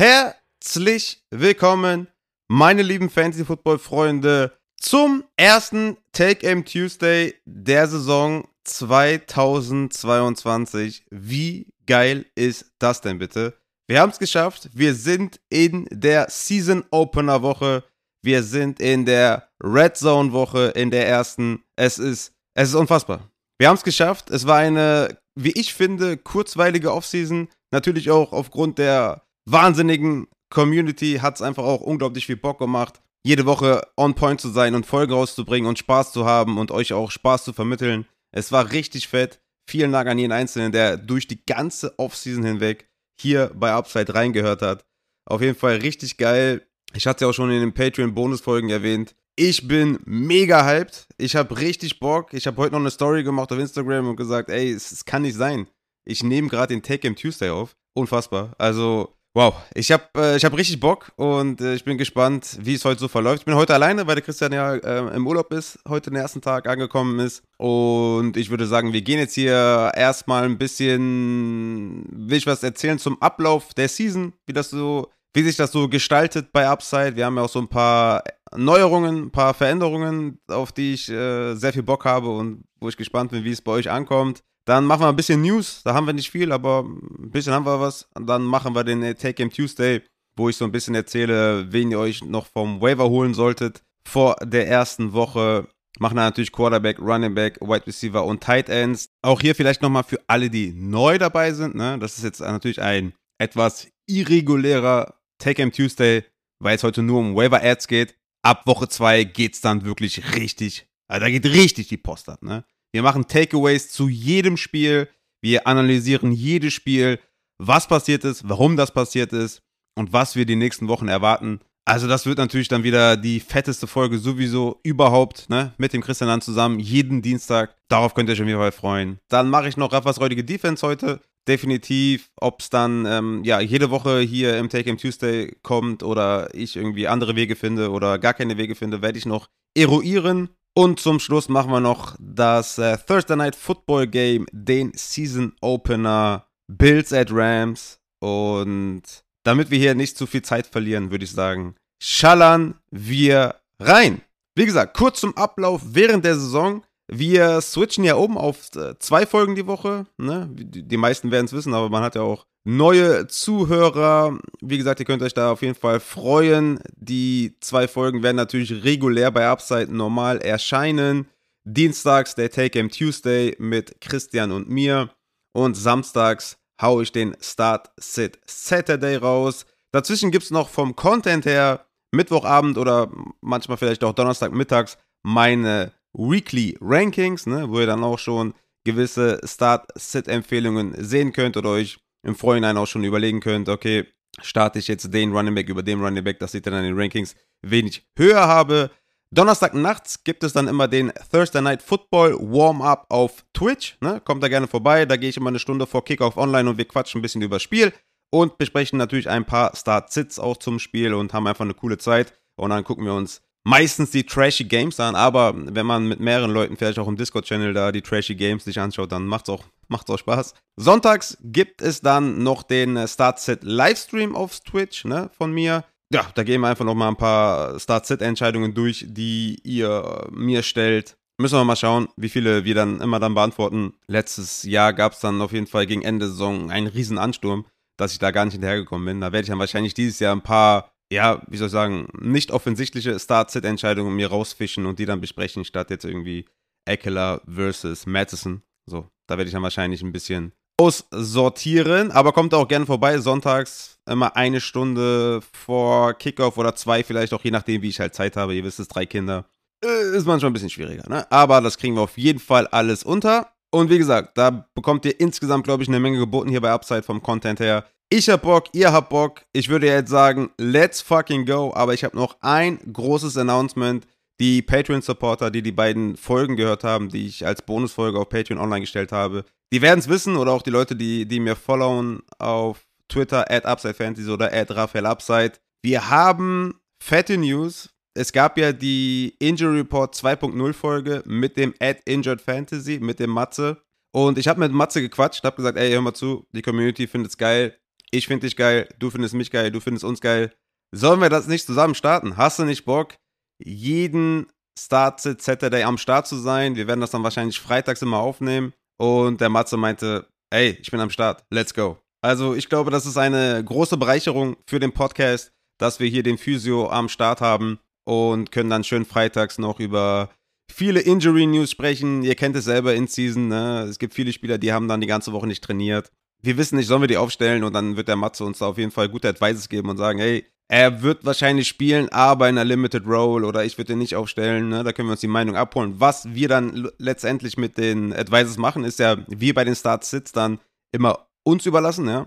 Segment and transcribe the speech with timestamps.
[0.00, 2.08] Herzlich willkommen,
[2.48, 11.04] meine lieben Fantasy-Football-Freunde, zum ersten Take-Aim Tuesday der Saison 2022.
[11.10, 13.58] Wie geil ist das denn bitte?
[13.88, 14.70] Wir haben es geschafft.
[14.72, 17.84] Wir sind in der Season Opener Woche.
[18.22, 21.62] Wir sind in der Red Zone Woche, in der ersten.
[21.76, 23.30] Es ist, es ist unfassbar.
[23.58, 24.30] Wir haben es geschafft.
[24.30, 27.50] Es war eine, wie ich finde, kurzweilige Offseason.
[27.70, 33.46] Natürlich auch aufgrund der wahnsinnigen Community hat es einfach auch unglaublich viel Bock gemacht, jede
[33.46, 37.10] Woche on point zu sein und Folgen rauszubringen und Spaß zu haben und euch auch
[37.10, 38.06] Spaß zu vermitteln.
[38.32, 39.40] Es war richtig fett.
[39.68, 42.88] Vielen Dank an jeden Einzelnen, der durch die ganze Offseason hinweg
[43.20, 44.84] hier bei Upside reingehört hat.
[45.26, 46.66] Auf jeden Fall richtig geil.
[46.94, 49.14] Ich hatte ja auch schon in den Patreon-Bonusfolgen erwähnt.
[49.36, 51.06] Ich bin mega hyped.
[51.18, 52.34] Ich habe richtig Bock.
[52.34, 55.22] Ich habe heute noch eine Story gemacht auf Instagram und gesagt, ey, es, es kann
[55.22, 55.68] nicht sein.
[56.04, 57.76] Ich nehme gerade den Take Game Tuesday auf.
[57.94, 58.54] Unfassbar.
[58.58, 59.54] Also, wow.
[59.74, 63.08] Ich habe äh, hab richtig Bock und äh, ich bin gespannt, wie es heute so
[63.08, 63.40] verläuft.
[63.40, 66.40] Ich bin heute alleine, weil der Christian ja äh, im Urlaub ist, heute den ersten
[66.40, 67.42] Tag angekommen ist.
[67.58, 72.98] Und ich würde sagen, wir gehen jetzt hier erstmal ein bisschen, will ich was erzählen
[72.98, 77.16] zum Ablauf der Season, wie das so, wie sich das so gestaltet bei Upside.
[77.16, 78.24] Wir haben ja auch so ein paar
[78.56, 82.96] Neuerungen, ein paar Veränderungen, auf die ich äh, sehr viel Bock habe und wo ich
[82.96, 84.42] gespannt bin, wie es bei euch ankommt.
[84.70, 85.82] Dann machen wir ein bisschen News.
[85.82, 88.08] Da haben wir nicht viel, aber ein bisschen haben wir was.
[88.14, 90.00] Und dann machen wir den Take Game Tuesday,
[90.36, 94.36] wo ich so ein bisschen erzähle, wen ihr euch noch vom Waiver holen solltet vor
[94.40, 95.66] der ersten Woche.
[95.98, 99.08] Machen dann natürlich Quarterback, Running Back, Wide Receiver und Tight Ends.
[99.22, 101.74] Auch hier vielleicht nochmal für alle, die neu dabei sind.
[101.74, 101.98] Ne?
[101.98, 106.22] Das ist jetzt natürlich ein etwas irregulärer Take Game Tuesday,
[106.60, 108.14] weil es heute nur um Waiver Ads geht.
[108.42, 112.40] Ab Woche 2 geht es dann wirklich richtig, also da geht richtig die Post ab.
[112.44, 112.64] Ne?
[112.92, 115.08] Wir machen Takeaways zu jedem Spiel.
[115.40, 117.18] Wir analysieren jedes Spiel,
[117.58, 119.62] was passiert ist, warum das passiert ist
[119.94, 121.60] und was wir die nächsten Wochen erwarten.
[121.84, 125.72] Also das wird natürlich dann wieder die fetteste Folge sowieso überhaupt, ne?
[125.78, 127.74] Mit dem Christian dann zusammen, jeden Dienstag.
[127.88, 129.18] Darauf könnt ihr euch auf jeden Fall freuen.
[129.28, 131.20] Dann mache ich noch Raffas räudige Defense heute.
[131.48, 136.54] Definitiv, ob es dann ähm, ja jede Woche hier im Take Game Tuesday kommt oder
[136.54, 140.50] ich irgendwie andere Wege finde oder gar keine Wege finde, werde ich noch eruieren.
[140.82, 146.46] Und zum Schluss machen wir noch das äh, Thursday Night Football Game, den Season Opener
[146.68, 148.00] Bills at Rams.
[148.18, 149.02] Und
[149.42, 154.22] damit wir hier nicht zu viel Zeit verlieren, würde ich sagen, schallern wir rein.
[154.54, 156.82] Wie gesagt, kurz zum Ablauf während der Saison.
[157.12, 160.06] Wir switchen ja oben auf äh, zwei Folgen die Woche.
[160.16, 160.48] Ne?
[160.52, 164.38] Die meisten werden es wissen, aber man hat ja auch neue Zuhörer.
[164.60, 166.78] Wie gesagt, ihr könnt euch da auf jeden Fall freuen.
[166.94, 171.26] Die zwei Folgen werden natürlich regulär bei Upside normal erscheinen.
[171.64, 175.10] Dienstags der Take Game Tuesday mit Christian und mir.
[175.52, 179.66] Und samstags haue ich den Start Sit Saturday raus.
[179.92, 183.10] Dazwischen gibt es noch vom Content her Mittwochabend oder
[183.40, 188.54] manchmal vielleicht auch Donnerstagmittags meine Weekly Rankings, ne, wo ihr dann auch schon
[188.84, 194.06] gewisse Start-Sit-Empfehlungen sehen könnt oder euch im Vorhinein auch schon überlegen könnt, okay,
[194.42, 196.98] starte ich jetzt den Running Back über den Running Back, dass ich dann in den
[196.98, 198.90] Rankings wenig höher habe.
[199.32, 203.96] Donnerstag nachts gibt es dann immer den Thursday Night Football Warm-Up auf Twitch.
[204.00, 204.20] Ne?
[204.24, 205.06] Kommt da gerne vorbei.
[205.06, 207.56] Da gehe ich immer eine Stunde vor Kickoff online und wir quatschen ein bisschen über
[207.56, 207.92] das Spiel
[208.30, 212.34] und besprechen natürlich ein paar Start-Sits auch zum Spiel und haben einfach eine coole Zeit.
[212.56, 216.50] Und dann gucken wir uns meistens die trashy Games an, aber wenn man mit mehreren
[216.50, 220.10] Leuten vielleicht auch im Discord-Channel da die trashy Games sich anschaut, dann macht's auch, macht's
[220.10, 220.54] auch Spaß.
[220.76, 225.84] Sonntags gibt es dann noch den äh, Start-Set Livestream auf Twitch, ne, von mir.
[226.12, 231.16] Ja, da gehen wir einfach noch mal ein paar Start-Set-Entscheidungen durch, die ihr mir stellt.
[231.38, 233.94] Müssen wir mal schauen, wie viele wir dann immer dann beantworten.
[234.08, 237.66] Letztes Jahr gab es dann auf jeden Fall gegen Ende Saison einen riesen Ansturm,
[237.96, 239.20] dass ich da gar nicht hinterhergekommen bin.
[239.20, 242.50] Da werde ich dann wahrscheinlich dieses Jahr ein paar ja, wie soll ich sagen, nicht
[242.50, 246.46] offensichtliche Start-Sit-Entscheidungen mir rausfischen und die dann besprechen, statt jetzt irgendwie
[246.84, 248.62] Eckler versus Madison.
[248.86, 253.98] So, da werde ich dann wahrscheinlich ein bisschen aussortieren, aber kommt auch gerne vorbei, sonntags
[254.08, 258.36] immer eine Stunde vor Kickoff oder zwei, vielleicht auch je nachdem, wie ich halt Zeit
[258.36, 258.54] habe.
[258.54, 259.44] Ihr wisst es, drei Kinder.
[259.84, 261.30] Äh, ist manchmal ein bisschen schwieriger, ne?
[261.30, 263.52] Aber das kriegen wir auf jeden Fall alles unter.
[263.70, 267.02] Und wie gesagt, da bekommt ihr insgesamt, glaube ich, eine Menge geboten hier bei Upside
[267.02, 267.84] vom Content her.
[268.12, 269.42] Ich hab Bock, ihr habt Bock.
[269.52, 271.72] Ich würde jetzt sagen, let's fucking go.
[271.72, 274.04] Aber ich habe noch ein großes Announcement.
[274.40, 278.80] Die Patreon-Supporter, die die beiden Folgen gehört haben, die ich als Bonusfolge auf Patreon online
[278.80, 282.84] gestellt habe, die werden es wissen oder auch die Leute, die, die mir followen auf
[283.06, 285.52] Twitter, at UpsideFantasy oder at RaphaelUpside.
[285.82, 287.90] Wir haben fette News.
[288.14, 293.30] Es gab ja die Injury Report 2.0 Folge mit dem at Injured Fantasy, mit dem
[293.30, 293.80] Matze.
[294.12, 297.30] Und ich habe mit Matze gequatscht, habe gesagt, ey, hör mal zu, die Community findet
[297.30, 297.76] es geil,
[298.12, 300.52] Ich finde dich geil, du findest mich geil, du findest uns geil.
[300.92, 302.36] Sollen wir das nicht zusammen starten?
[302.36, 303.14] Hast du nicht Bock,
[303.62, 304.46] jeden
[304.78, 306.74] Start Saturday am Start zu sein?
[306.74, 308.72] Wir werden das dann wahrscheinlich freitags immer aufnehmen.
[308.98, 311.98] Und der Matze meinte, ey, ich bin am Start, let's go.
[312.22, 316.36] Also ich glaube, das ist eine große Bereicherung für den Podcast, dass wir hier den
[316.36, 320.30] Physio am Start haben und können dann schön freitags noch über
[320.70, 322.22] viele Injury News sprechen.
[322.22, 323.48] Ihr kennt es selber in Season.
[323.48, 323.86] Ne?
[323.88, 326.10] Es gibt viele Spieler, die haben dann die ganze Woche nicht trainiert.
[326.42, 328.78] Wir wissen nicht, sollen wir die aufstellen und dann wird der Matze uns da auf
[328.78, 332.64] jeden Fall gute Advices geben und sagen, hey, er wird wahrscheinlich spielen, aber in einer
[332.64, 334.68] Limited Role oder ich würde den nicht aufstellen.
[334.68, 334.84] Ne?
[334.84, 335.96] Da können wir uns die Meinung abholen.
[335.98, 340.60] Was wir dann letztendlich mit den Advices machen, ist ja, wie bei den Start-Sits dann
[340.92, 342.06] immer uns überlassen.
[342.06, 342.26] Ja?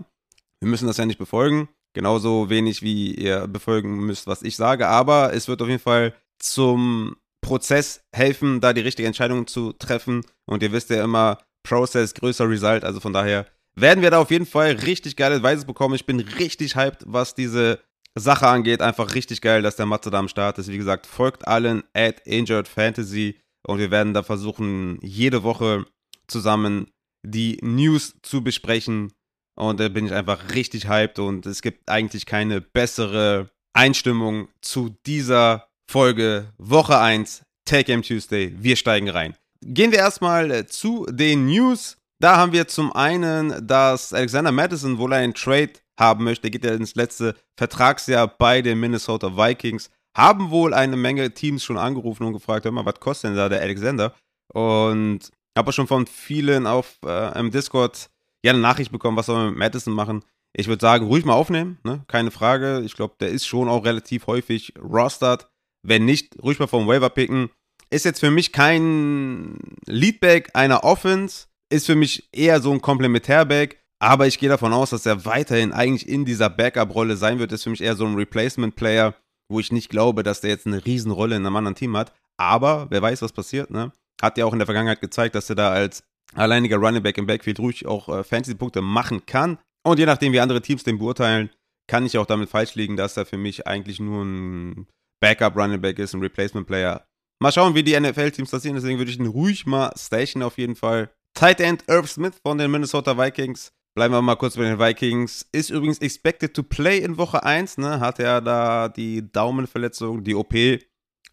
[0.60, 1.70] Wir müssen das ja nicht befolgen.
[1.94, 4.88] Genauso wenig, wie ihr befolgen müsst, was ich sage.
[4.88, 10.22] Aber es wird auf jeden Fall zum Prozess helfen, da die richtige Entscheidung zu treffen.
[10.44, 12.84] Und ihr wisst ja immer, Process größer Result.
[12.84, 15.94] Also von daher werden wir da auf jeden Fall richtig geile Advices bekommen.
[15.94, 17.80] Ich bin richtig hyped, was diese
[18.14, 20.70] Sache angeht, einfach richtig geil, dass der Matze da am Start ist.
[20.70, 25.86] Wie gesagt, folgt allen at Injured Fantasy und wir werden da versuchen, jede Woche
[26.28, 26.90] zusammen
[27.26, 29.12] die News zu besprechen.
[29.56, 34.96] Und da bin ich einfach richtig hyped und es gibt eigentlich keine bessere Einstimmung zu
[35.06, 38.54] dieser Folge Woche 1 Take Game Tuesday.
[38.56, 39.36] Wir steigen rein.
[39.62, 41.96] Gehen wir erstmal zu den News.
[42.24, 46.72] Da haben wir zum einen, dass Alexander Madison wohl einen Trade haben möchte, geht ja
[46.72, 49.90] ins letzte Vertragsjahr bei den Minnesota Vikings.
[50.16, 53.50] Haben wohl eine Menge Teams schon angerufen und gefragt, hör mal, was kostet denn da
[53.50, 54.14] der Alexander?
[54.54, 58.08] Und habe schon von vielen auf äh, im Discord
[58.42, 60.24] ja eine Nachricht bekommen, was soll man mit Madison machen.
[60.54, 62.04] Ich würde sagen, ruhig mal aufnehmen, ne?
[62.08, 62.80] keine Frage.
[62.86, 65.46] Ich glaube, der ist schon auch relativ häufig rostered.
[65.82, 67.50] Wenn nicht, ruhig mal vom Waiver picken.
[67.90, 73.80] Ist jetzt für mich kein Leadback einer Offense, ist für mich eher so ein Komplementärback.
[74.00, 77.52] Aber ich gehe davon aus, dass er weiterhin eigentlich in dieser Backup-Rolle sein wird.
[77.52, 79.14] Ist für mich eher so ein Replacement-Player,
[79.48, 82.12] wo ich nicht glaube, dass der jetzt eine Riesenrolle in einem anderen Team hat.
[82.36, 83.92] Aber wer weiß, was passiert, ne?
[84.20, 86.02] Hat ja auch in der Vergangenheit gezeigt, dass er da als
[86.34, 89.58] alleiniger Running Back im Backfield ruhig auch äh, Fantasy-Punkte machen kann.
[89.84, 91.50] Und je nachdem, wie andere Teams den beurteilen,
[91.86, 94.86] kann ich auch damit falsch liegen, dass er für mich eigentlich nur ein
[95.20, 97.04] Backup-Running Back ist, ein Replacement-Player.
[97.40, 98.74] Mal schauen, wie die NFL-Teams das sehen.
[98.74, 101.10] Deswegen würde ich ihn ruhig mal station auf jeden Fall.
[101.34, 105.46] Tight End Irv Smith von den Minnesota Vikings Bleiben wir mal kurz bei den Vikings.
[105.52, 108.00] Ist übrigens expected to play in Woche 1, ne?
[108.00, 110.52] Hat er da die Daumenverletzung, die OP.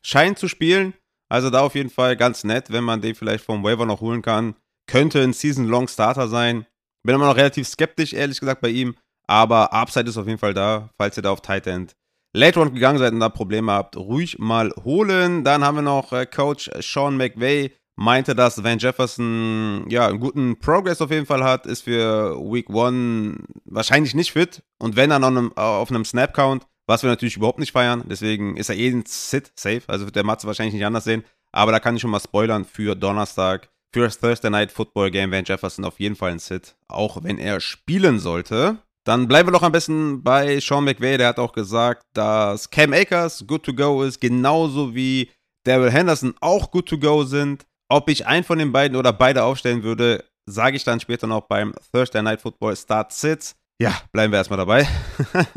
[0.04, 0.94] Scheint zu spielen.
[1.28, 4.22] Also da auf jeden Fall ganz nett, wenn man den vielleicht vom Waiver noch holen
[4.22, 4.54] kann.
[4.88, 6.68] Könnte ein Season-Long-Starter sein.
[7.04, 8.96] Bin immer noch relativ skeptisch, ehrlich gesagt, bei ihm.
[9.28, 11.96] Aber Upside ist auf jeden Fall da, falls ihr da auf Tight End
[12.34, 15.44] Late Round gegangen seid und da Probleme habt, ruhig mal holen.
[15.44, 20.60] Dann haben wir noch äh, Coach Sean McVay meinte, dass Van Jefferson ja einen guten
[20.60, 25.24] Progress auf jeden Fall hat, ist für Week 1 wahrscheinlich nicht fit und wenn dann
[25.24, 28.90] auf einem, auf einem Snap-Count, was wir natürlich überhaupt nicht feiern, deswegen ist er eh
[28.90, 32.02] ein Sit safe, also wird der Matze wahrscheinlich nicht anders sehen, aber da kann ich
[32.02, 36.16] schon mal spoilern für Donnerstag, für das Thursday Night Football Game Van Jefferson auf jeden
[36.16, 38.78] Fall ein Sit, auch wenn er spielen sollte.
[39.04, 42.94] Dann bleiben wir doch am besten bei Sean McVay, der hat auch gesagt, dass Cam
[42.94, 45.30] Akers good to go ist, genauso wie
[45.64, 47.66] Daryl Henderson auch good to go sind.
[47.92, 51.42] Ob ich einen von den beiden oder beide aufstellen würde, sage ich dann später noch
[51.42, 53.58] beim Thursday Night Football Start Sits.
[53.82, 54.88] Ja, bleiben wir erstmal dabei.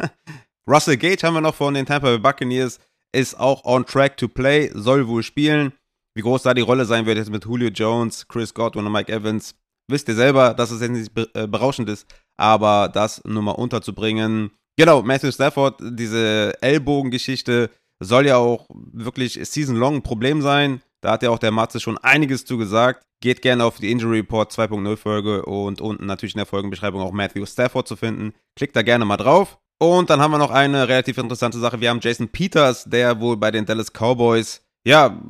[0.69, 2.81] Russell Gage haben wir noch von den Tampa Bay Buccaneers,
[3.13, 5.75] ist auch on track to play, soll wohl spielen.
[6.17, 9.13] Wie groß da die Rolle sein wird jetzt mit Julio Jones, Chris Godwin und Mike
[9.13, 9.55] Evans,
[9.89, 12.05] wisst ihr selber, dass es jetzt nicht äh, berauschend ist,
[12.37, 14.51] aber das nur mal unterzubringen.
[14.77, 17.71] Genau, Matthew Stafford, diese Ellbogengeschichte
[18.03, 20.83] soll ja auch wirklich season-long ein Problem sein.
[21.05, 23.05] Da hat ja auch der Matze schon einiges zu gesagt.
[23.21, 27.13] Geht gerne auf die Injury Report 2.0 Folge und unten natürlich in der Folgenbeschreibung auch
[27.13, 28.33] Matthew Stafford zu finden.
[28.57, 29.59] Klickt da gerne mal drauf.
[29.79, 31.83] Und dann haben wir noch eine relativ interessante Sache.
[31.83, 35.21] Wir haben Jason Peters, der wohl bei den Dallas Cowboys, ja,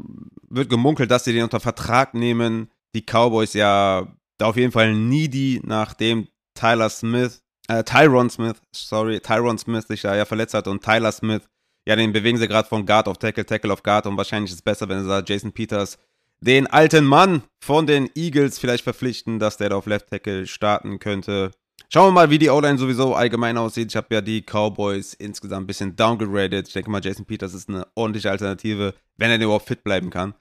[0.49, 2.71] wird gemunkelt, dass sie den unter Vertrag nehmen.
[2.95, 4.07] Die Cowboys ja
[4.39, 10.03] da auf jeden Fall needy, nachdem Tyler Smith, äh, Tyron Smith, sorry, Tyron Smith sich
[10.03, 11.43] da ja verletzt hat und Tyler Smith
[11.87, 14.59] ja, den bewegen sie gerade von Guard auf Tackle, Tackle auf Guard und wahrscheinlich ist
[14.59, 15.99] es besser, wenn sie da Jason Peters,
[16.41, 20.99] den alten Mann von den Eagles, vielleicht verpflichten, dass der da auf Left Tackle starten
[20.99, 21.51] könnte.
[21.89, 23.91] Schauen wir mal, wie die O-Line sowieso allgemein aussieht.
[23.91, 26.69] Ich habe ja die Cowboys insgesamt ein bisschen downgegradet.
[26.69, 30.35] Ich denke mal, Jason Peters ist eine ordentliche Alternative, wenn er überhaupt fit bleiben kann.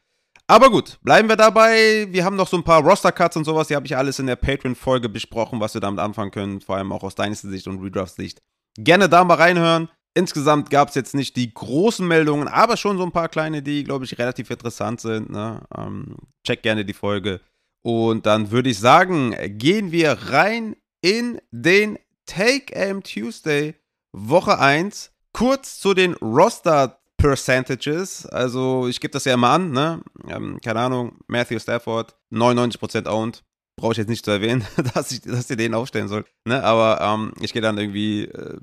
[0.48, 2.08] Aber gut, bleiben wir dabei.
[2.10, 3.68] Wir haben noch so ein paar Roster-Cuts und sowas.
[3.68, 6.60] Die habe ich alles in der Patreon-Folge besprochen, was wir damit anfangen können.
[6.60, 8.42] Vor allem auch aus Dynasty-Sicht und Redraft-Sicht.
[8.76, 9.90] Gerne da mal reinhören.
[10.16, 13.84] Insgesamt gab es jetzt nicht die großen Meldungen, aber schon so ein paar kleine, die,
[13.84, 15.32] glaube ich, relativ interessant sind.
[15.32, 15.62] Ne?
[15.76, 17.42] Ähm, check gerne die Folge.
[17.82, 23.76] Und dann würde ich sagen, gehen wir rein in den Take Aim Tuesday,
[24.12, 25.12] Woche 1.
[25.34, 28.26] Kurz zu den Roster Percentages.
[28.26, 30.02] Also, ich gebe das ja immer an, ne?
[30.28, 33.44] Ähm, keine Ahnung, Matthew Stafford, 99% owned.
[33.76, 36.28] Brauche ich jetzt nicht zu erwähnen, dass, ich, dass ihr den aufstellen sollt.
[36.46, 36.64] Ne?
[36.64, 38.60] Aber ähm, ich gehe dann irgendwie äh,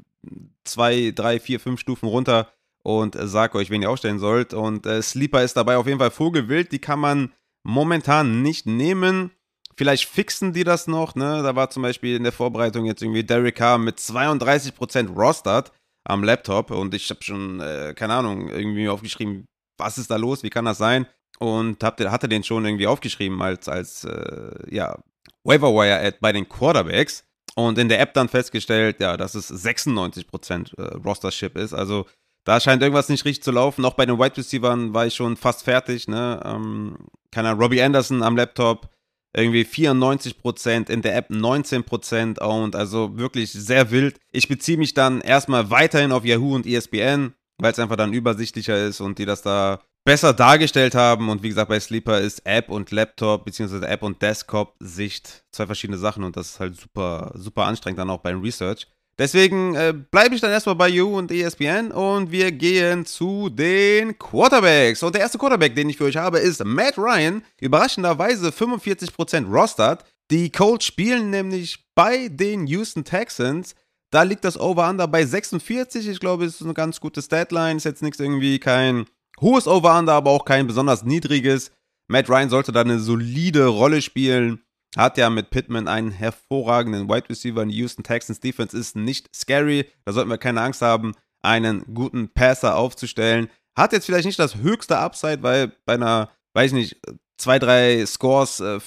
[0.65, 4.55] zwei, drei, vier, fünf Stufen runter und äh, sag euch, wen ihr aufstellen sollt.
[4.55, 6.73] Und äh, Sleeper ist dabei auf jeden Fall Vogelwild.
[6.73, 9.31] Die kann man momentan nicht nehmen.
[9.77, 11.43] Vielleicht fixen die das noch, ne?
[11.43, 15.73] Da war zum Beispiel in der Vorbereitung jetzt irgendwie Derek Carr mit 32% Rostert
[16.05, 19.47] am Laptop und ich habe schon, äh, keine Ahnung, irgendwie aufgeschrieben,
[19.79, 21.07] was ist da los, wie kann das sein?
[21.39, 24.99] Und hab, hatte den schon irgendwie aufgeschrieben als, als äh, ja,
[25.45, 30.97] Waiver-Wire-Ad bei den Quarterbacks und in der App dann festgestellt, ja, dass es 96% äh,
[30.99, 31.75] Rostership ist.
[31.75, 32.07] Also
[32.45, 33.85] da scheint irgendwas nicht richtig zu laufen.
[33.85, 36.09] Auch bei den Wide Receivers war ich schon fast fertig.
[36.09, 36.40] Ne?
[36.45, 36.97] Ähm,
[37.30, 38.88] keine Ahnung, Robbie Anderson am Laptop
[39.33, 44.19] irgendwie 94%, in der App 19% und also wirklich sehr wild.
[44.33, 48.87] Ich beziehe mich dann erstmal weiterhin auf Yahoo und ESPN, weil es einfach dann übersichtlicher
[48.87, 51.28] ist und die das da besser dargestellt haben.
[51.28, 55.99] Und wie gesagt, bei Sleeper ist App und Laptop beziehungsweise App und Desktop-Sicht zwei verschiedene
[55.99, 58.87] Sachen und das ist halt super, super anstrengend dann auch beim Research.
[59.19, 64.19] Deswegen äh, bleibe ich dann erstmal bei You und ESPN und wir gehen zu den
[64.19, 65.02] Quarterbacks.
[65.02, 67.42] Und der erste Quarterback, den ich für euch habe, ist Matt Ryan.
[67.61, 70.07] Überraschenderweise 45% Rostert.
[70.30, 73.75] Die Colts spielen nämlich bei den Houston Texans.
[74.11, 76.09] Da liegt das Over-Under bei 46.
[76.09, 77.76] Ich glaube, es ist eine ganz gute Statline.
[77.76, 79.04] Ist jetzt nichts irgendwie kein
[79.40, 81.70] hohes Over-Under, aber auch kein besonders niedriges.
[82.09, 84.62] Matt Ryan sollte da eine solide Rolle spielen.
[84.97, 87.64] Hat ja mit Pittman einen hervorragenden Wide Receiver.
[87.64, 89.87] Die Houston Texans Defense ist nicht scary.
[90.04, 93.49] Da sollten wir keine Angst haben, einen guten Passer aufzustellen.
[93.76, 96.97] Hat jetzt vielleicht nicht das höchste Upside, weil bei einer, weiß ich nicht,
[97.38, 98.80] zwei, drei Scores äh,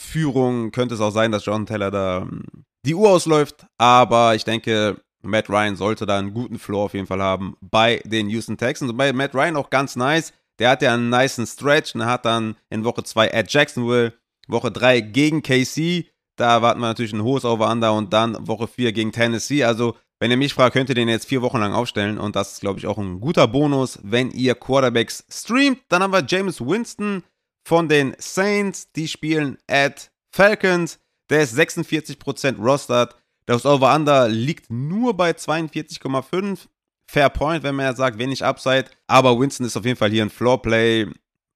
[0.72, 2.44] könnte es auch sein, dass John Taylor da ähm,
[2.86, 3.66] die Uhr ausläuft.
[3.78, 8.02] Aber ich denke, Matt Ryan sollte da einen guten Floor auf jeden Fall haben bei
[8.06, 8.92] den Houston Texans.
[8.92, 10.34] Und bei Matt Ryan auch ganz nice.
[10.60, 14.14] Der hat ja einen niceen Stretch und hat dann in Woche 2 at Jacksonville
[14.48, 16.06] Woche 3 gegen KC.
[16.36, 19.64] Da warten wir natürlich ein hohes Over-Under und dann Woche 4 gegen Tennessee.
[19.64, 22.18] Also, wenn ihr mich fragt, könnt ihr den jetzt vier Wochen lang aufstellen.
[22.18, 25.80] Und das ist, glaube ich, auch ein guter Bonus, wenn ihr Quarterbacks streamt.
[25.90, 27.24] Dann haben wir James Winston
[27.66, 28.92] von den Saints.
[28.94, 31.00] Die spielen at Falcons.
[31.30, 33.16] Der ist 46% rostert.
[33.46, 36.68] Das Over-Under liegt nur bei 42,5.
[37.14, 38.86] Fair Point, wenn man ja sagt, wenig Upside.
[39.08, 41.08] Aber Winston ist auf jeden Fall hier ein Floor-Play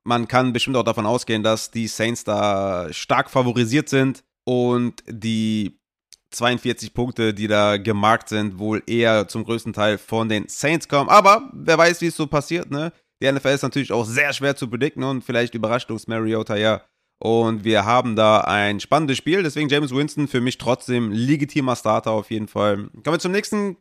[0.08, 5.82] man kann bestimmt auch davon ausgehen, dass die Saints da stark favorisiert sind und die
[6.32, 11.10] 42 Punkte, die da gemarkt sind, wohl eher zum größten Teil von den Saints kommen.
[11.10, 12.94] Aber wer weiß, wie es so passiert, ne?
[13.22, 16.84] Die NFL ist natürlich auch sehr schwer zu predikten und vielleicht überrascht uns Mariota ja.
[17.20, 22.12] Und wir haben da ein spannendes Spiel, deswegen James Winston für mich trotzdem legitimer Starter
[22.12, 22.78] auf jeden Fall.
[22.78, 23.76] Kommen wir zum nächsten.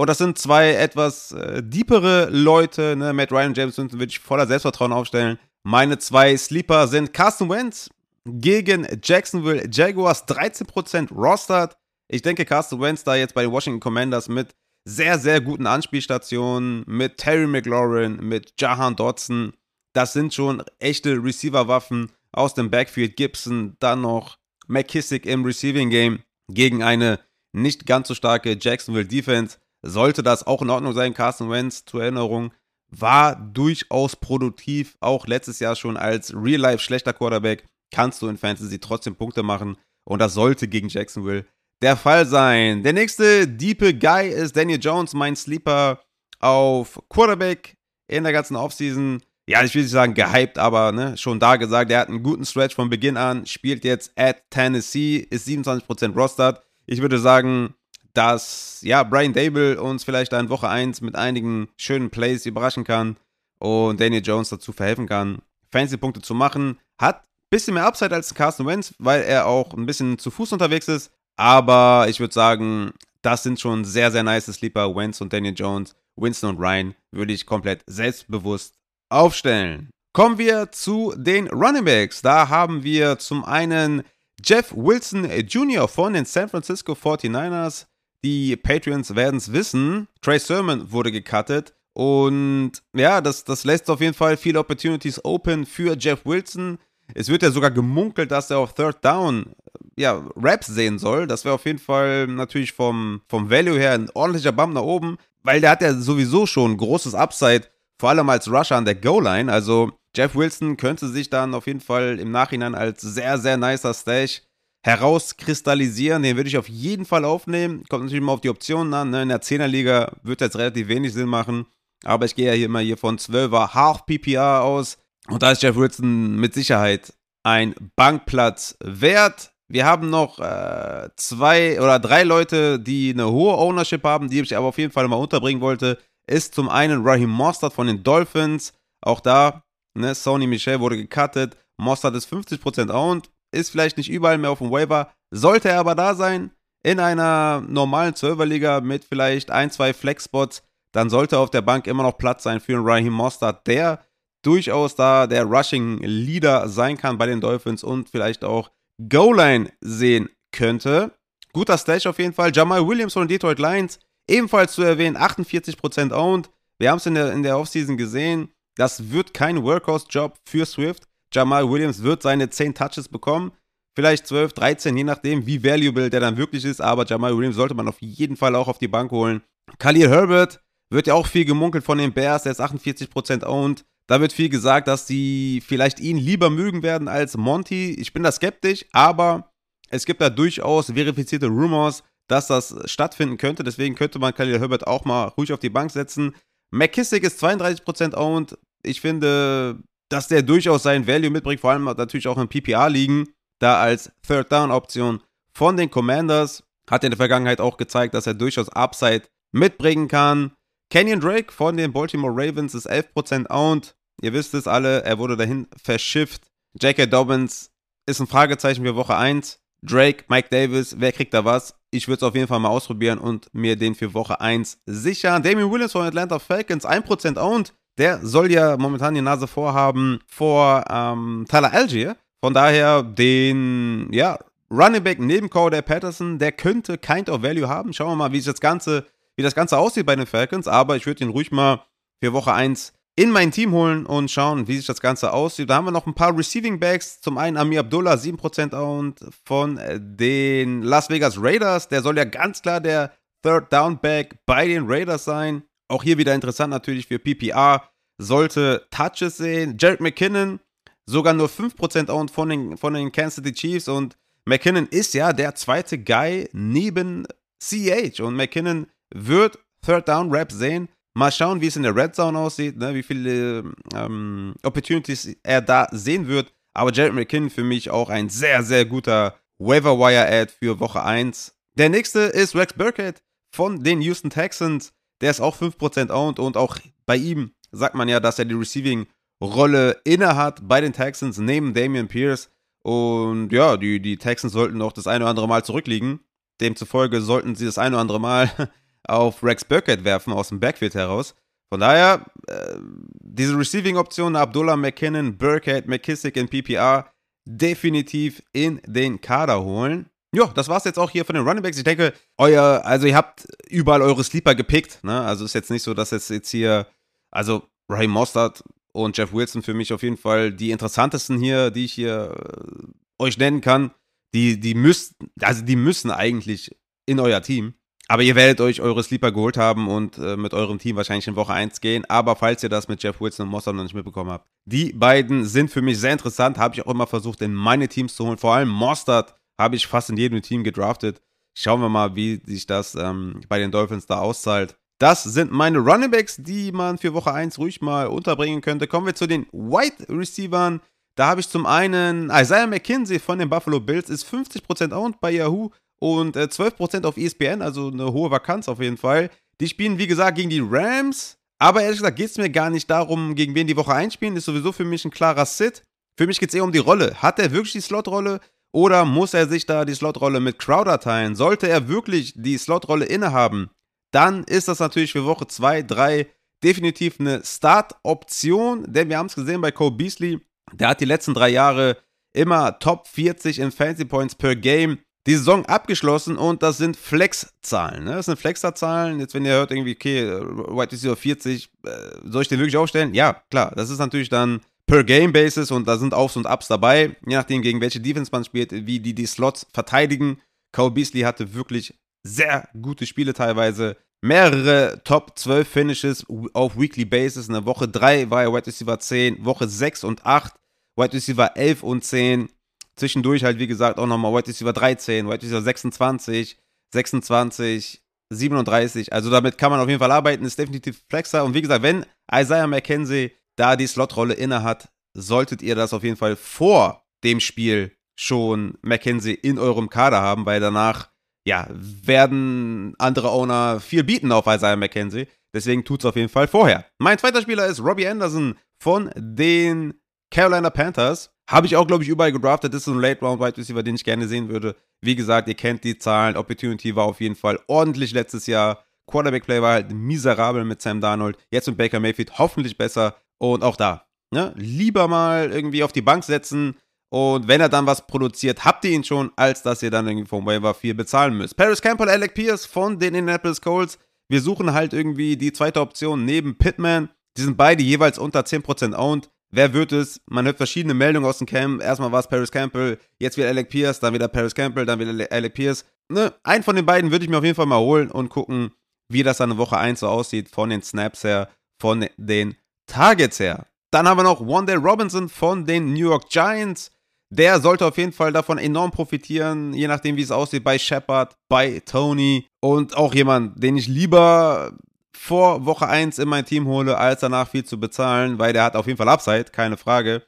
[0.00, 3.12] Oh, das sind zwei etwas äh, deepere Leute, ne?
[3.12, 5.38] Matt Ryan und James Winston würde ich voller Selbstvertrauen aufstellen.
[5.62, 7.90] Meine zwei Sleeper sind Carson Wentz
[8.24, 11.76] gegen Jacksonville Jaguars, 13% Rostert.
[12.08, 14.54] Ich denke, Carson Wentz da jetzt bei den Washington Commanders mit
[14.86, 19.52] sehr, sehr guten Anspielstationen, mit Terry McLaurin, mit Jahan Dodson.
[19.92, 23.18] Das sind schon echte Receiver-Waffen aus dem Backfield.
[23.18, 27.20] Gibson, dann noch McKissick im Receiving Game gegen eine
[27.52, 29.58] nicht ganz so starke Jacksonville Defense.
[29.82, 32.52] Sollte das auch in Ordnung sein, Carson Wentz zur Erinnerung
[32.90, 38.78] war durchaus produktiv, auch letztes Jahr schon als Real-Life schlechter Quarterback, kannst du in Fantasy
[38.78, 41.46] trotzdem Punkte machen und das sollte gegen Jacksonville
[41.82, 42.82] der Fall sein.
[42.82, 46.00] Der nächste diepe Guy ist Daniel Jones, mein Sleeper
[46.40, 47.74] auf Quarterback
[48.08, 49.22] in der ganzen Offseason.
[49.48, 52.44] Ja, ich will nicht sagen gehypt, aber ne, schon da gesagt, er hat einen guten
[52.44, 56.62] Stretch von Beginn an, spielt jetzt at Tennessee, ist 27% rostert.
[56.86, 57.74] Ich würde sagen,
[58.14, 63.16] dass ja Brian Dable uns vielleicht in Woche 1 mit einigen schönen Plays überraschen kann
[63.58, 66.78] und Daniel Jones dazu verhelfen kann, Fantasy-Punkte zu machen.
[67.00, 70.52] Hat ein bisschen mehr Upside als Carsten Wentz, weil er auch ein bisschen zu Fuß
[70.52, 71.12] unterwegs ist.
[71.36, 74.94] Aber ich würde sagen, das sind schon sehr, sehr nice Sleeper.
[74.94, 78.74] Wentz und Daniel Jones, Winston und Ryan würde ich komplett selbstbewusst
[79.08, 79.90] aufstellen.
[80.12, 82.22] Kommen wir zu den Running Backs.
[82.22, 84.02] Da haben wir zum einen
[84.42, 85.86] Jeff Wilson Jr.
[85.86, 87.86] von den San Francisco 49ers,
[88.24, 90.08] die Patreons werden es wissen.
[90.20, 91.74] Trey Sermon wurde gecuttet.
[91.92, 96.78] Und ja, das, das lässt auf jeden Fall viele Opportunities open für Jeff Wilson.
[97.14, 99.54] Es wird ja sogar gemunkelt, dass er auf Third Down
[99.96, 101.26] ja, Raps sehen soll.
[101.26, 105.18] Das wäre auf jeden Fall natürlich vom, vom Value her ein ordentlicher Bump nach oben,
[105.42, 107.66] weil der hat ja sowieso schon großes Upside,
[107.98, 109.52] vor allem als Rusher an der Goal-Line.
[109.52, 113.94] Also Jeff Wilson könnte sich dann auf jeden Fall im Nachhinein als sehr, sehr nicer
[113.94, 114.42] Stash
[114.82, 116.22] herauskristallisieren.
[116.22, 117.84] Den würde ich auf jeden Fall aufnehmen.
[117.88, 119.10] Kommt natürlich immer auf die Optionen an.
[119.10, 119.22] Ne?
[119.22, 121.66] In der 10er-Liga wird jetzt relativ wenig Sinn machen.
[122.04, 124.98] Aber ich gehe ja hier mal hier von 12er Half PPR aus.
[125.28, 129.52] Und da ist Jeff Wilson mit Sicherheit ein Bankplatz wert.
[129.68, 134.56] Wir haben noch äh, zwei oder drei Leute, die eine hohe Ownership haben, die ich
[134.56, 135.98] aber auf jeden Fall mal unterbringen wollte.
[136.26, 138.72] Ist zum einen Raheem Mostert von den Dolphins.
[139.00, 139.62] Auch da,
[139.94, 141.56] ne, Sony Michel wurde gecuttet.
[141.76, 145.94] Mostert ist 50% owned, ist vielleicht nicht überall mehr auf dem Waiver, sollte er aber
[145.94, 146.50] da sein,
[146.82, 152.02] in einer normalen 12er-Liga mit vielleicht ein, zwei Flex-Spots, dann sollte auf der Bank immer
[152.02, 154.04] noch Platz sein für einen Raheem Mostert, der
[154.42, 158.70] durchaus da der Rushing-Leader sein kann bei den Dolphins und vielleicht auch
[159.08, 161.12] Goal-Line sehen könnte.
[161.52, 162.52] Guter Stash auf jeden Fall.
[162.54, 166.50] Jamal Williams von Detroit Lions, ebenfalls zu erwähnen, 48% owned.
[166.78, 168.50] Wir haben es in der, in der Offseason gesehen.
[168.76, 171.06] Das wird kein Workhorse-Job für Swift.
[171.32, 173.52] Jamal Williams wird seine 10 Touches bekommen.
[173.94, 176.80] Vielleicht 12, 13, je nachdem, wie valuable der dann wirklich ist.
[176.80, 179.42] Aber Jamal Williams sollte man auf jeden Fall auch auf die Bank holen.
[179.78, 180.60] Khalil Herbert
[180.90, 182.44] wird ja auch viel gemunkelt von den Bears.
[182.44, 183.84] Der ist 48% owned.
[184.06, 187.94] Da wird viel gesagt, dass sie vielleicht ihn lieber mögen werden als Monty.
[187.94, 189.52] Ich bin da skeptisch, aber
[189.88, 193.62] es gibt da durchaus verifizierte Rumors, dass das stattfinden könnte.
[193.62, 196.34] Deswegen könnte man Khalil Herbert auch mal ruhig auf die Bank setzen.
[196.70, 198.56] McKissick ist 32% owned.
[198.82, 199.80] Ich finde,
[200.10, 203.28] dass der durchaus seinen Value mitbringt, vor allem natürlich auch in PPR liegen,
[203.60, 205.22] da als Third Down Option
[205.54, 210.52] von den Commanders hat in der Vergangenheit auch gezeigt, dass er durchaus Upside mitbringen kann.
[210.90, 213.94] Kenyon Drake von den Baltimore Ravens ist 11% owned.
[214.20, 216.50] Ihr wisst es alle, er wurde dahin verschifft.
[216.80, 217.06] J.K.
[217.06, 217.70] Dobbins
[218.06, 219.60] ist ein Fragezeichen für Woche 1.
[219.82, 221.74] Drake, Mike Davis, wer kriegt da was?
[221.90, 225.42] Ich würde es auf jeden Fall mal ausprobieren und mir den für Woche 1 sichern.
[225.42, 227.72] Damien Williams von Atlanta Falcons, 1% owned.
[228.00, 232.16] Der soll ja momentan die Nase vorhaben vor ähm, Tyler Algier.
[232.42, 234.38] Von daher den, ja,
[234.70, 237.92] Running Back neben Cordell Patterson, der könnte kind of value haben.
[237.92, 239.04] Schauen wir mal, wie das Ganze,
[239.36, 240.66] wie das Ganze aussieht bei den Falcons.
[240.66, 241.82] Aber ich würde ihn ruhig mal
[242.22, 245.68] für Woche 1 in mein Team holen und schauen, wie sich das Ganze aussieht.
[245.68, 247.20] Da haben wir noch ein paar Receiving Backs.
[247.20, 251.88] Zum einen Amir Abdullah, 7% owned von den Las Vegas Raiders.
[251.88, 255.64] Der soll ja ganz klar der Third Down Back bei den Raiders sein.
[255.88, 257.89] Auch hier wieder interessant natürlich für PPR.
[258.20, 259.76] Sollte Touches sehen.
[259.78, 260.60] Jared McKinnon,
[261.06, 263.88] sogar nur 5% owned von den, von den Kansas City Chiefs.
[263.88, 267.26] Und McKinnon ist ja der zweite Guy neben
[267.58, 268.20] CH.
[268.20, 270.88] Und McKinnon wird Third Down Rap sehen.
[271.14, 272.94] Mal schauen, wie es in der Red Zone aussieht, ne?
[272.94, 276.52] wie viele ähm, Opportunities er da sehen wird.
[276.74, 281.02] Aber Jared McKinnon für mich auch ein sehr, sehr guter Waiver Wire Ad für Woche
[281.02, 281.54] 1.
[281.76, 283.22] Der nächste ist Rex Burkhead
[283.54, 284.92] von den Houston Texans.
[285.20, 288.54] Der ist auch 5% owned und auch bei ihm sagt man ja, dass er die
[288.54, 292.50] Receiving-Rolle innehat bei den Texans neben Damian Pierce.
[292.82, 296.20] Und ja, die, die Texans sollten noch das eine oder andere Mal zurückliegen.
[296.60, 298.50] Demzufolge sollten sie das eine oder andere Mal
[299.06, 301.34] auf Rex Burkett werfen aus dem Backfield heraus.
[301.72, 302.76] Von daher, äh,
[303.20, 307.12] diese Receiving-Optionen Abdullah McKinnon, Burkett, McKissick in PPR
[307.44, 310.10] definitiv in den Kader holen.
[310.34, 311.78] Ja, das war's jetzt auch hier von den Running Backs.
[311.78, 315.02] Ich denke, euer, also ihr habt überall eure Sleeper gepickt.
[315.02, 315.20] Ne?
[315.20, 316.86] Also ist jetzt nicht so, dass jetzt, jetzt hier,
[317.30, 318.62] also Raheem Mostert
[318.92, 323.22] und Jeff Wilson für mich auf jeden Fall die interessantesten hier, die ich hier äh,
[323.22, 323.92] euch nennen kann.
[324.34, 327.74] Die, die müssten, also die müssen eigentlich in euer Team.
[328.10, 331.36] Aber ihr werdet euch eure Sleeper geholt haben und äh, mit eurem Team wahrscheinlich in
[331.36, 332.04] Woche 1 gehen.
[332.06, 335.44] Aber falls ihr das mit Jeff Wilson und Mostert noch nicht mitbekommen habt, die beiden
[335.44, 336.58] sind für mich sehr interessant.
[336.58, 338.38] Habe ich auch immer versucht, in meine Teams zu holen.
[338.38, 341.22] Vor allem Mostert habe ich fast in jedem Team gedraftet.
[341.56, 344.76] Schauen wir mal, wie sich das ähm, bei den Dolphins da auszahlt.
[345.00, 348.86] Das sind meine Runningbacks, die man für Woche 1 ruhig mal unterbringen könnte.
[348.86, 350.82] Kommen wir zu den Wide Receivern.
[351.16, 355.30] Da habe ich zum einen Isaiah McKinsey von den Buffalo Bills, ist 50% owned bei
[355.30, 359.30] Yahoo und äh, 12% auf ESPN, also eine hohe Vakanz auf jeden Fall.
[359.58, 361.38] Die spielen, wie gesagt, gegen die Rams.
[361.58, 364.36] Aber ehrlich gesagt geht es mir gar nicht darum, gegen wen die Woche einspielen.
[364.36, 365.82] Ist sowieso für mich ein klarer Sit.
[366.18, 367.14] Für mich geht es eher um die Rolle.
[367.22, 368.40] Hat er wirklich die Slot-Rolle?
[368.72, 371.36] Oder muss er sich da die Slotrolle mit Crowder teilen?
[371.36, 373.70] Sollte er wirklich die Slotrolle innehaben,
[374.10, 376.26] dann ist das natürlich für Woche 2, 3
[376.62, 380.40] definitiv eine Start-Option, denn wir haben es gesehen bei Cole Beasley,
[380.72, 381.96] der hat die letzten drei Jahre
[382.32, 388.04] immer Top 40 in Fancy Points per Game die Saison abgeschlossen und das sind Flex-Zahlen.
[388.04, 388.12] Ne?
[388.12, 389.20] Das sind Flex-Zahlen.
[389.20, 391.90] Jetzt, wenn ihr hört, irgendwie, okay, White Receiver 40, äh,
[392.24, 393.12] soll ich den wirklich aufstellen?
[393.12, 396.68] Ja, klar, das ist natürlich dann per Game Basis und da sind Aufs und Ups
[396.68, 400.40] dabei, je nachdem gegen welche Defense man spielt, wie die die Slots verteidigen.
[400.72, 403.96] Cole Beasley hatte wirklich sehr gute Spiele teilweise.
[404.22, 407.48] Mehrere Top 12 Finishes auf Weekly Basis.
[407.48, 410.54] In der Woche 3 war er Wide Receiver 10, Woche 6 und 8
[410.96, 412.48] Wide Receiver 11 und 10.
[412.96, 416.58] Zwischendurch halt, wie gesagt, auch nochmal White Receiver 13, White Receiver 26,
[416.92, 419.12] 26, 37.
[419.12, 421.44] Also damit kann man auf jeden Fall arbeiten, ist definitiv flexer.
[421.44, 426.04] Und wie gesagt, wenn Isaiah McKenzie da die Slotrolle inne hat, solltet ihr das auf
[426.04, 431.10] jeden Fall vor dem Spiel schon McKenzie in eurem Kader haben, weil danach,
[431.46, 435.26] ja, werden andere Owner viel bieten auf Isaiah McKenzie.
[435.54, 436.84] Deswegen tut es auf jeden Fall vorher.
[436.98, 439.94] Mein zweiter Spieler ist Robbie Anderson von den
[440.30, 441.32] Carolina Panthers.
[441.50, 442.72] Habe ich auch, glaube ich, überall gedraftet.
[442.72, 444.76] Das ist ein Late-Round-Wide Receiver, den ich gerne sehen würde.
[445.00, 446.36] Wie gesagt, ihr kennt die Zahlen.
[446.36, 448.84] Opportunity war auf jeden Fall ordentlich letztes Jahr.
[449.10, 451.36] Quarterback-Play war halt miserabel mit Sam Darnold.
[451.50, 453.16] Jetzt mit Baker Mayfield hoffentlich besser.
[453.38, 454.52] Und auch da, ne?
[454.56, 456.76] lieber mal irgendwie auf die Bank setzen.
[457.12, 460.28] Und wenn er dann was produziert, habt ihr ihn schon, als dass ihr dann irgendwie
[460.28, 461.56] vom Waiver 4 bezahlen müsst.
[461.56, 463.98] Paris Campbell, Alec Pierce von den Indianapolis Colts.
[464.28, 467.10] Wir suchen halt irgendwie die zweite Option neben Pittman.
[467.36, 469.28] Die sind beide jeweils unter 10% owned.
[469.52, 470.20] Wer wird es?
[470.26, 471.82] Man hört verschiedene Meldungen aus dem Camp.
[471.82, 475.26] Erstmal war es Paris Campbell, jetzt wieder Alec Pierce, dann wieder Paris Campbell, dann wieder
[475.32, 475.84] Alec Pierce.
[476.08, 476.32] Ne?
[476.44, 478.70] Einen von den beiden würde ich mir auf jeden Fall mal holen und gucken,
[479.08, 481.48] wie das dann in Woche 1 so aussieht, von den Snaps her,
[481.80, 482.54] von den
[482.86, 483.66] Targets her.
[483.90, 486.92] Dann haben wir noch Wanda Robinson von den New York Giants.
[487.32, 491.36] Der sollte auf jeden Fall davon enorm profitieren, je nachdem, wie es aussieht, bei Shepard,
[491.48, 494.72] bei Tony und auch jemand, den ich lieber
[495.16, 498.74] vor Woche 1 in mein Team hole, als danach viel zu bezahlen, weil der hat
[498.74, 500.22] auf jeden Fall Upside, keine Frage.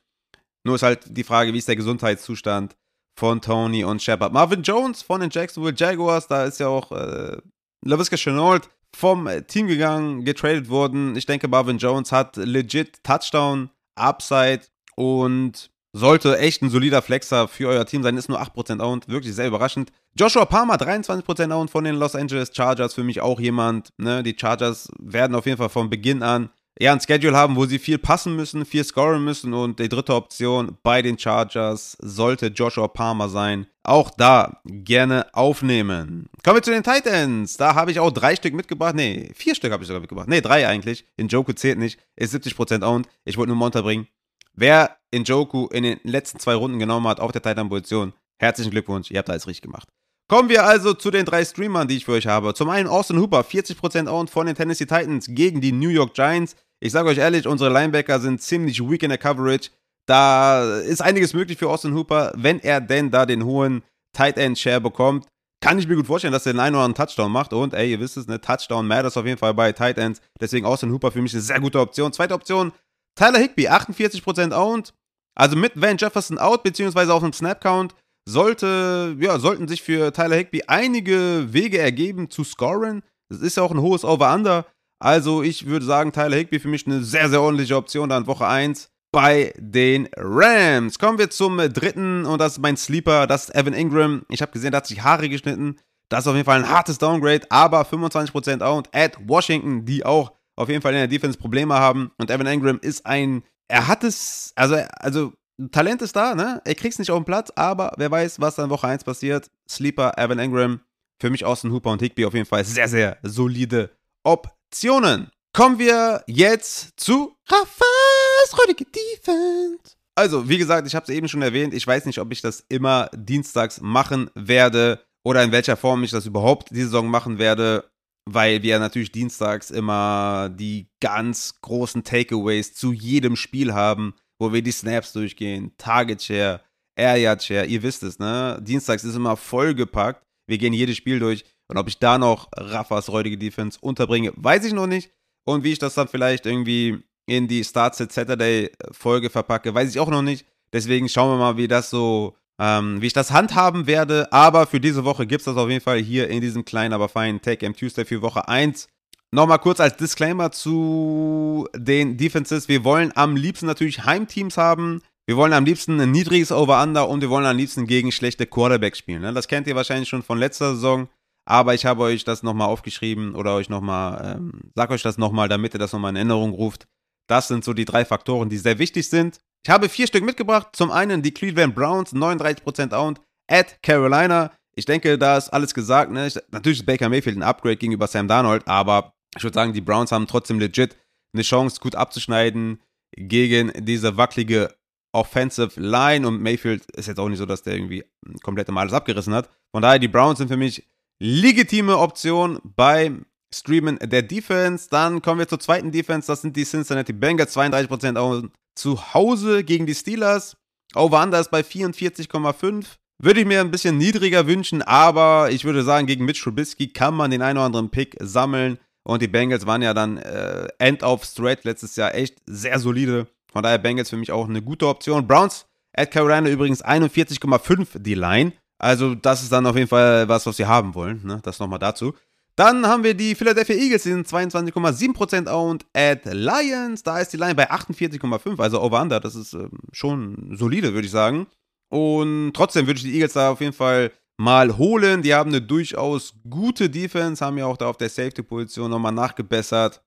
[0.65, 2.77] Nur ist halt die Frage, wie ist der Gesundheitszustand
[3.19, 4.33] von Tony und Shepard.
[4.33, 7.37] Marvin Jones von den Jacksonville Jaguars, da ist ja auch äh,
[7.85, 11.17] LaVisca Chenault vom Team gegangen, getradet worden.
[11.17, 14.63] Ich denke, Marvin Jones hat legit Touchdown, Upside
[14.95, 18.17] und sollte echt ein solider Flexer für euer Team sein.
[18.17, 19.93] Ist nur 8% owned, wirklich sehr überraschend.
[20.19, 22.95] Joshua Palmer, 23% owned von den Los Angeles Chargers.
[22.95, 24.23] Für mich auch jemand, ne?
[24.23, 26.51] Die Chargers werden auf jeden Fall von Beginn an
[26.83, 29.55] eher ein Schedule haben, wo sie viel passen müssen, viel scoren müssen.
[29.55, 33.67] Und die dritte Option bei den Chargers sollte Joshua Palmer sein.
[33.85, 36.29] Auch da gerne aufnehmen.
[36.45, 37.57] Kommen wir zu den Titans.
[37.57, 38.95] Da habe ich auch drei Stück mitgebracht.
[38.95, 40.29] Nee, vier Stück habe ich sogar mitgebracht.
[40.29, 41.05] Nee, drei eigentlich.
[41.17, 41.99] In Joku zählt nicht.
[42.17, 43.09] Ist 70% owned.
[43.25, 44.07] Ich wollte nur mal unterbringen.
[44.55, 49.19] Wer Njoku in den letzten zwei Runden genommen hat auf der Titan-Position, herzlichen Glückwunsch, ihr
[49.19, 49.89] habt alles richtig gemacht.
[50.29, 52.55] Kommen wir also zu den drei Streamern, die ich für euch habe.
[52.55, 56.57] Zum einen Austin Hooper, 40% owned von den Tennessee Titans gegen die New York Giants.
[56.81, 59.71] Ich sage euch ehrlich, unsere Linebacker sind ziemlich weak in der Coverage.
[60.07, 64.59] Da ist einiges möglich für Austin Hooper, wenn er denn da den hohen Tight End
[64.59, 65.27] Share bekommt.
[65.61, 67.53] Kann ich mir gut vorstellen, dass er den einen oder anderen Touchdown macht.
[67.53, 70.21] Und ey, ihr wisst es, ne, Touchdown matters auf jeden Fall bei Tight Ends.
[70.41, 72.13] Deswegen Austin Hooper für mich eine sehr gute Option.
[72.13, 72.73] Zweite Option,
[73.15, 74.95] Tyler Higby, 48% owned.
[75.35, 77.95] Also mit Van Jefferson out, beziehungsweise auf dem Snap-Count,
[78.29, 83.03] sollte, ja, sollten sich für Tyler Higby einige Wege ergeben zu scoren.
[83.31, 84.67] Das ist ja auch ein hohes Over-Under.
[85.01, 88.47] Also ich würde sagen, Tyler Higby für mich eine sehr, sehr ordentliche Option dann Woche
[88.47, 90.99] 1 bei den Rams.
[90.99, 94.23] Kommen wir zum dritten und das ist mein Sleeper, das ist Evan Ingram.
[94.29, 95.79] Ich habe gesehen, der hat sich Haare geschnitten.
[96.09, 100.33] Das ist auf jeden Fall ein hartes Downgrade, aber 25% owned at Washington, die auch
[100.57, 102.11] auf jeden Fall in der Defense Probleme haben.
[102.19, 105.33] Und Evan Engram ist ein, er hat es, also, also
[105.71, 106.61] Talent ist da, ne?
[106.65, 109.51] Er kriegt es nicht auf den Platz, aber wer weiß, was dann Woche 1 passiert.
[109.69, 110.81] Sleeper, Evan Engram,
[111.21, 113.91] für mich Austin Hooper und Higby auf jeden Fall sehr, sehr solide
[114.25, 115.31] Optionen.
[115.55, 119.97] Kommen wir jetzt zu Rafas räudige Defense.
[120.15, 121.75] Also, wie gesagt, ich habe es eben schon erwähnt.
[121.75, 126.11] Ich weiß nicht, ob ich das immer dienstags machen werde oder in welcher Form ich
[126.11, 127.85] das überhaupt diese Saison machen werde
[128.31, 134.63] weil wir natürlich dienstags immer die ganz großen Takeaways zu jedem Spiel haben, wo wir
[134.63, 136.61] die Snaps durchgehen, Target Share,
[136.99, 138.61] Area Share, ihr wisst es, ne?
[138.63, 140.25] Dienstags ist immer vollgepackt.
[140.47, 144.65] Wir gehen jedes Spiel durch und ob ich da noch Raffas räudige Defense unterbringe, weiß
[144.65, 145.11] ich noch nicht.
[145.45, 149.91] Und wie ich das dann vielleicht irgendwie in die Start Set Saturday Folge verpacke, weiß
[149.91, 150.45] ich auch noch nicht.
[150.73, 154.33] Deswegen schauen wir mal, wie das so ähm, wie ich das handhaben werde.
[154.33, 157.09] Aber für diese Woche gibt es das auf jeden Fall hier in diesem kleinen, aber
[157.09, 158.89] feinen Tag Game Tuesday für Woche 1.
[159.33, 162.69] Nochmal kurz als Disclaimer zu den Defenses.
[162.69, 165.03] Wir wollen am liebsten natürlich Heimteams haben.
[165.27, 168.99] Wir wollen am liebsten ein niedriges Over-Under und wir wollen am liebsten gegen schlechte Quarterbacks
[168.99, 169.23] spielen.
[169.23, 169.33] Ne?
[169.33, 171.09] Das kennt ihr wahrscheinlich schon von letzter Saison.
[171.45, 175.49] Aber ich habe euch das nochmal aufgeschrieben oder euch nochmal, ähm, sag euch das nochmal,
[175.49, 176.87] damit ihr das nochmal in Erinnerung ruft.
[177.27, 179.41] Das sind so die drei Faktoren, die sehr wichtig sind.
[179.65, 180.69] Ich habe vier Stück mitgebracht.
[180.73, 184.53] Zum einen die Cleveland Browns, 39% owned, at Carolina.
[184.75, 186.11] Ich denke, da ist alles gesagt.
[186.11, 186.27] Ne?
[186.27, 189.81] Ich, natürlich ist Baker Mayfield ein Upgrade gegenüber Sam Darnold, aber ich würde sagen, die
[189.81, 190.97] Browns haben trotzdem legit
[191.35, 192.81] eine Chance, gut abzuschneiden
[193.17, 194.75] gegen diese wackelige
[195.15, 196.27] Offensive Line.
[196.27, 198.05] Und Mayfield ist jetzt auch nicht so, dass der irgendwie
[198.43, 199.49] komplett immer alles abgerissen hat.
[199.75, 200.89] Von daher, die Browns sind für mich
[201.21, 204.89] legitime Option beim Streamen der Defense.
[204.91, 206.27] Dann kommen wir zur zweiten Defense.
[206.27, 210.57] Das sind die Cincinnati Bengals, 32% owned zu Hause gegen die Steelers.
[210.95, 212.87] Over-Under ist bei 44,5.
[213.19, 217.15] Würde ich mir ein bisschen niedriger wünschen, aber ich würde sagen, gegen Mitch Trubisky kann
[217.15, 218.79] man den einen oder anderen Pick sammeln.
[219.05, 223.27] Und die Bengals waren ja dann äh, End of Straight letztes Jahr echt sehr solide.
[223.53, 225.27] Von daher Bengals für mich auch eine gute Option.
[225.27, 228.53] Browns at Carolina übrigens 41,5 die Line.
[228.79, 231.21] Also das ist dann auf jeden Fall was, was wir haben wollen.
[231.25, 231.41] Ne?
[231.43, 232.15] Das nochmal dazu.
[232.57, 235.87] Dann haben wir die Philadelphia Eagles, die sind 22,7% owned.
[235.95, 239.21] At Lions, da ist die Line bei 48,5, also over-under.
[239.21, 241.47] Das ist ähm, schon solide, würde ich sagen.
[241.89, 245.23] Und trotzdem würde ich die Eagles da auf jeden Fall mal holen.
[245.23, 250.03] Die haben eine durchaus gute Defense, haben ja auch da auf der Safety-Position nochmal nachgebessert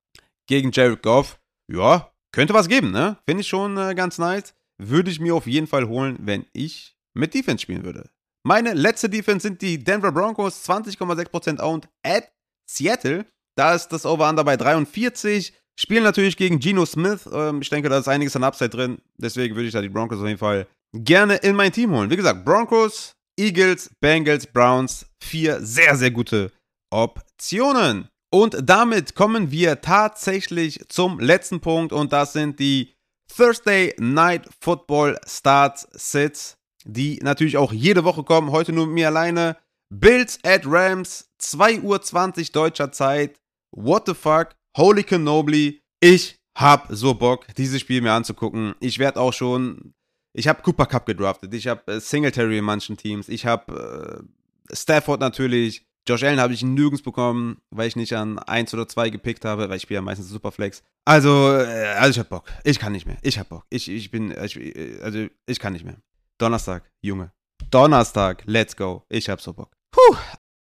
[0.48, 1.40] gegen Jared Goff.
[1.72, 3.18] Ja, könnte was geben, ne?
[3.26, 4.54] Finde ich schon äh, ganz nice.
[4.78, 8.10] Würde ich mir auf jeden Fall holen, wenn ich mit Defense spielen würde.
[8.44, 12.32] Meine letzte Defense sind die Denver Broncos, 20,6% owned at
[12.70, 13.26] Seattle.
[13.56, 15.54] Da ist das Over-Under bei 43.
[15.78, 17.28] Spielen natürlich gegen Geno Smith.
[17.32, 19.00] Ähm, ich denke, da ist einiges an Upside drin.
[19.18, 22.10] Deswegen würde ich da die Broncos auf jeden Fall gerne in mein Team holen.
[22.10, 25.06] Wie gesagt, Broncos, Eagles, Bengals, Browns.
[25.22, 26.52] Vier sehr, sehr gute
[26.92, 28.08] Optionen.
[28.32, 31.94] Und damit kommen wir tatsächlich zum letzten Punkt.
[31.94, 32.94] Und das sind die
[33.36, 38.52] Thursday Night Football Starts Sits, die natürlich auch jede Woche kommen.
[38.52, 39.58] Heute nur mit mir alleine.
[39.90, 43.40] Bills at Rams, 2.20 Uhr deutscher Zeit.
[43.72, 44.56] What the fuck?
[44.78, 45.82] Holy Canobly.
[46.00, 48.76] Ich hab so Bock, dieses Spiel mir anzugucken.
[48.80, 49.94] Ich werde auch schon.
[50.34, 51.54] Ich habe Cooper Cup gedraftet.
[51.54, 53.30] Ich habe äh, Singletary in manchen Teams.
[53.30, 54.26] Ich habe
[54.72, 55.86] äh, Stafford natürlich.
[56.08, 59.70] Josh Allen habe ich nirgends bekommen, weil ich nicht an 1 oder 2 gepickt habe,
[59.70, 60.84] weil ich spiele ja meistens Superflex.
[61.04, 62.52] Also, äh, also ich hab Bock.
[62.64, 63.18] Ich kann nicht mehr.
[63.22, 63.66] Ich hab Bock.
[63.70, 64.58] Ich, ich bin, ich,
[65.02, 65.98] also ich kann nicht mehr.
[66.38, 67.32] Donnerstag, Junge.
[67.72, 69.04] Donnerstag, let's go.
[69.10, 69.76] Ich hab so Bock.
[69.92, 70.16] Puh.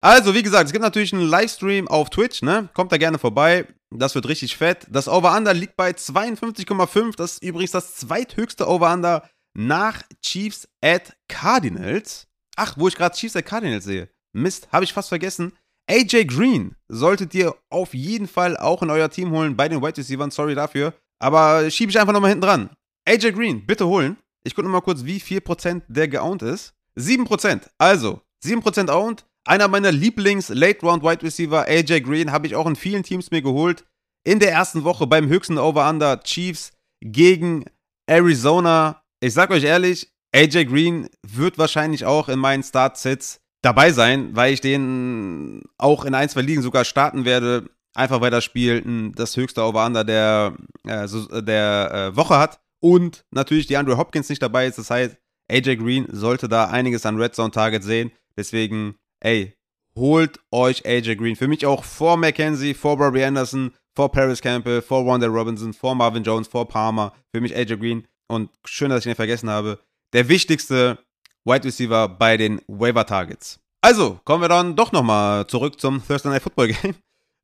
[0.00, 2.68] Also, wie gesagt, es gibt natürlich einen Livestream auf Twitch, ne?
[2.74, 3.66] Kommt da gerne vorbei.
[3.90, 4.86] Das wird richtig fett.
[4.90, 7.16] Das Over-Under liegt bei 52,5.
[7.16, 12.26] Das ist übrigens das zweithöchste Over-Under nach Chiefs at Cardinals.
[12.56, 14.10] Ach, wo ich gerade Chiefs at Cardinals sehe.
[14.34, 15.52] Mist, habe ich fast vergessen.
[15.88, 19.96] AJ Green solltet ihr auf jeden Fall auch in euer Team holen bei den Wide
[19.96, 20.34] Receivers.
[20.34, 20.94] Sorry dafür.
[21.18, 22.70] Aber schiebe ich einfach nochmal hinten dran.
[23.06, 24.16] AJ Green, bitte holen.
[24.44, 26.74] Ich gucke nochmal kurz, wie viel Prozent der geowned ist.
[26.98, 27.62] 7%.
[27.78, 29.24] Also, 7% owned.
[29.46, 33.84] Einer meiner Lieblings-Late-Round-Wide Receiver, AJ Green, habe ich auch in vielen Teams mir geholt.
[34.26, 37.66] In der ersten Woche beim höchsten Over-Under Chiefs gegen
[38.06, 39.02] Arizona.
[39.20, 44.54] Ich sag euch ehrlich, AJ Green wird wahrscheinlich auch in meinen Start-Sits dabei sein, weil
[44.54, 47.68] ich den auch in ein, zwei Ligen sogar starten werde.
[47.94, 51.06] Einfach weil das Spiel das höchste Over-Under der, äh,
[51.42, 52.60] der äh, Woche hat.
[52.80, 54.78] Und natürlich die Andrew Hopkins nicht dabei ist.
[54.78, 55.16] Das heißt,
[55.50, 58.12] AJ Green sollte da einiges an Red Zone Target sehen.
[58.36, 59.54] Deswegen, ey,
[59.96, 61.36] holt euch AJ Green.
[61.36, 65.94] Für mich auch vor McKenzie, vor Bobby Anderson, vor Paris Campbell, vor Wanda Robinson, vor
[65.94, 67.12] Marvin Jones, vor Palmer.
[67.34, 68.06] Für mich AJ Green.
[68.28, 69.78] Und schön, dass ich ihn vergessen habe.
[70.12, 70.98] Der wichtigste
[71.44, 73.60] Wide Receiver bei den Waiver Targets.
[73.82, 76.94] Also, kommen wir dann doch nochmal zurück zum Thursday Night Football Game.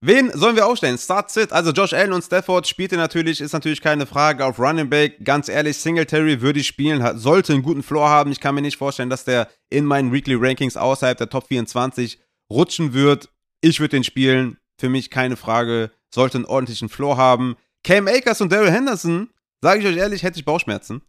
[0.03, 0.97] Wen sollen wir aufstellen?
[0.97, 1.53] Start Sit.
[1.53, 5.23] Also Josh Allen und Stafford spielte natürlich, ist natürlich keine Frage auf Running Back.
[5.23, 8.33] Ganz ehrlich, Singletary würde ich spielen, sollte einen guten Floor haben.
[8.33, 12.19] Ich kann mir nicht vorstellen, dass der in meinen Weekly Rankings außerhalb der Top 24
[12.51, 13.29] rutschen wird.
[13.61, 14.57] Ich würde den spielen.
[14.81, 15.91] Für mich keine Frage.
[16.15, 17.57] Sollte einen ordentlichen Floor haben.
[17.85, 19.29] Cam Akers und Daryl Henderson,
[19.61, 21.03] sage ich euch ehrlich, hätte ich Bauchschmerzen.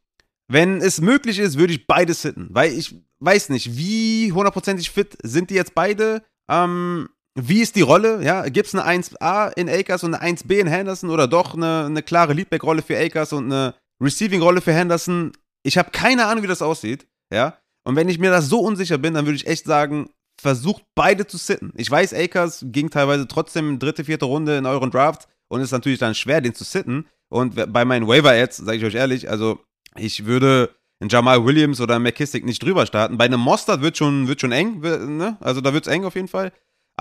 [0.50, 2.50] Wenn es möglich ist, würde ich beide sitten.
[2.52, 6.24] Weil ich weiß nicht, wie hundertprozentig fit sind die jetzt beide.
[6.50, 8.24] Ähm, wie ist die Rolle?
[8.24, 11.86] Ja, gibt es eine 1A in Akers und eine 1B in Henderson oder doch eine,
[11.86, 15.32] eine klare Leadback-Rolle für Akers und eine Receiving-Rolle für Henderson?
[15.64, 17.08] Ich habe keine Ahnung, wie das aussieht.
[17.34, 20.84] Ja, und wenn ich mir das so unsicher bin, dann würde ich echt sagen, versucht
[20.96, 21.72] beide zu sitten.
[21.76, 26.00] Ich weiß, Akers ging teilweise trotzdem dritte, vierte Runde in euren Draft und ist natürlich
[26.00, 27.08] dann schwer, den zu sitten.
[27.30, 29.60] Und bei meinen Waiver-Ads, sage ich euch ehrlich, also
[29.96, 33.18] ich würde in Jamal Williams oder McKissick nicht drüber starten.
[33.18, 34.80] Bei einem Mostert wird schon, wird schon eng,
[35.18, 35.38] ne?
[35.40, 36.52] Also da wird es eng auf jeden Fall.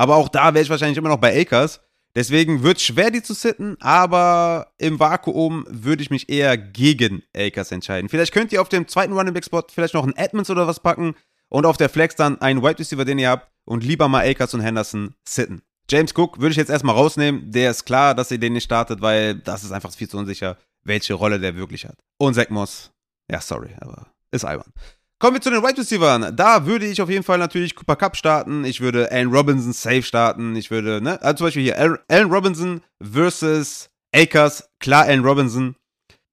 [0.00, 1.78] Aber auch da wäre ich wahrscheinlich immer noch bei Akers.
[2.14, 7.22] Deswegen wird es schwer, die zu sitten, aber im Vakuum würde ich mich eher gegen
[7.36, 8.08] Akers entscheiden.
[8.08, 10.80] Vielleicht könnt ihr auf dem zweiten Running Back Spot vielleicht noch einen Edmonds oder was
[10.80, 11.16] packen
[11.50, 14.54] und auf der Flex dann einen Wide Receiver, den ihr habt und lieber mal Akers
[14.54, 15.60] und Henderson sitten.
[15.90, 17.50] James Cook würde ich jetzt erstmal rausnehmen.
[17.50, 20.56] Der ist klar, dass ihr den nicht startet, weil das ist einfach viel zu unsicher,
[20.82, 21.98] welche Rolle der wirklich hat.
[22.16, 22.90] Und Zach Moss,
[23.30, 24.72] ja, sorry, aber ist albern.
[25.20, 26.32] Kommen wir zu den Wide Receivers.
[26.34, 28.64] Da würde ich auf jeden Fall natürlich Cooper Cup starten.
[28.64, 30.56] Ich würde Allen Robinson safe starten.
[30.56, 31.78] Ich würde, ne, also zum Beispiel hier
[32.08, 34.70] Allen Robinson versus Akers.
[34.78, 35.76] Klar, Allen Robinson.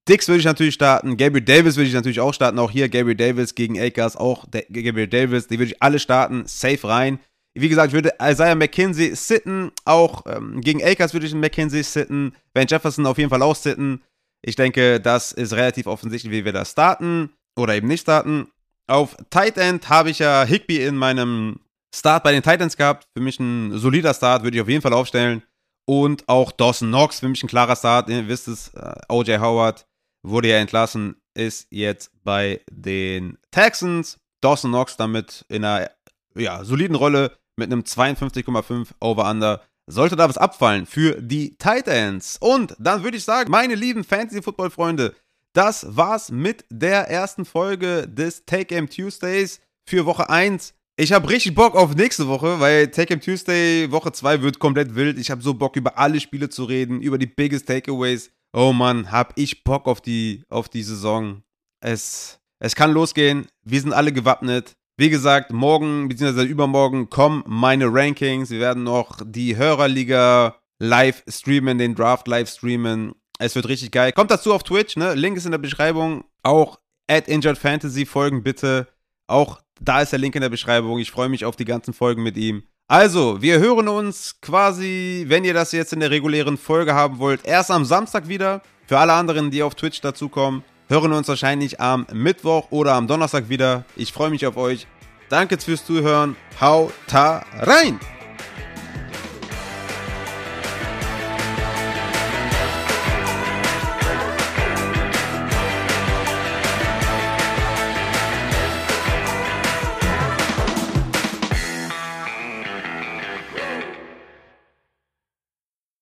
[0.07, 1.17] Dix würde ich natürlich starten.
[1.17, 2.57] Gabriel Davis würde ich natürlich auch starten.
[2.59, 4.15] Auch hier Gabriel Davis gegen Akers.
[4.15, 5.47] Auch Gabriel Davis.
[5.47, 6.43] Die würde ich alle starten.
[6.45, 7.19] Safe rein.
[7.55, 9.73] Wie gesagt, ich würde Isaiah McKinsey sitten.
[9.83, 12.33] Auch ähm, gegen Akers würde ich McKinsey sitten.
[12.53, 14.01] Van Jefferson auf jeden Fall auch sitten.
[14.41, 17.31] Ich denke, das ist relativ offensichtlich, wie wir das starten.
[17.57, 18.47] oder eben nicht starten.
[18.87, 21.59] Auf Tight End habe ich ja Higby in meinem
[21.93, 23.07] Start bei den Titans gehabt.
[23.15, 25.43] Für mich ein solider Start, würde ich auf jeden Fall aufstellen.
[25.85, 28.09] Und auch Dawson Knox, für mich ein klarer Start.
[28.09, 29.85] Ihr wisst es, äh, OJ Howard
[30.23, 34.17] wurde ja entlassen, ist jetzt bei den Texans.
[34.41, 35.89] Dawson Knox damit in einer
[36.35, 39.61] ja, soliden Rolle mit einem 52,5 Over-Under.
[39.89, 42.37] Sollte da was abfallen für die Titans.
[42.39, 45.15] Und dann würde ich sagen, meine lieben Fantasy-Football-Freunde,
[45.57, 50.75] das war's mit der ersten Folge des Take Game Tuesdays für Woche 1.
[50.97, 54.93] Ich habe richtig Bock auf nächste Woche, weil Take Game Tuesday Woche 2 wird komplett
[54.93, 55.17] wild.
[55.17, 58.29] Ich habe so Bock über alle Spiele zu reden, über die biggest Takeaways.
[58.53, 61.41] Oh Mann, hab ich Bock auf die auf die Saison.
[61.83, 63.47] Es es kann losgehen.
[63.63, 64.73] Wir sind alle gewappnet.
[64.95, 66.43] Wie gesagt, morgen bzw.
[66.43, 68.51] übermorgen kommen meine Rankings.
[68.51, 73.13] Wir werden noch die Hörerliga live streamen, den Draft live streamen.
[73.39, 74.11] Es wird richtig geil.
[74.11, 75.13] Kommt dazu auf Twitch, ne?
[75.13, 76.23] Link ist in der Beschreibung.
[76.43, 78.87] Auch at Injured Fantasy folgen bitte.
[79.27, 80.99] Auch da ist der Link in der Beschreibung.
[80.99, 82.63] Ich freue mich auf die ganzen Folgen mit ihm.
[82.87, 87.45] Also, wir hören uns quasi, wenn ihr das jetzt in der regulären Folge haben wollt,
[87.45, 88.61] erst am Samstag wieder.
[88.85, 93.07] Für alle anderen, die auf Twitch dazukommen, hören wir uns wahrscheinlich am Mittwoch oder am
[93.07, 93.83] Donnerstag wieder.
[93.97, 94.87] Ich freue mich auf euch.
[95.29, 96.37] Danke fürs Zuhören.
[96.61, 97.99] Haut rein!